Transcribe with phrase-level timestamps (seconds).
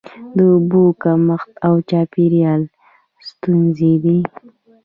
[0.35, 2.61] د اوبو کمښت او چاپیریال
[3.29, 4.17] ستونزې دي.